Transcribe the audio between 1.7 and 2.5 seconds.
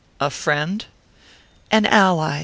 ally."